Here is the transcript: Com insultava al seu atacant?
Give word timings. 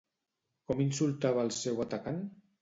Com 0.71 0.81
insultava 0.85 1.43
al 1.45 1.53
seu 1.59 1.85
atacant? 1.87 2.19